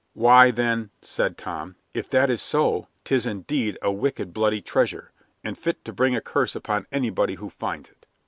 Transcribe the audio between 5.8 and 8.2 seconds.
to bring a curse upon anybody who finds it!"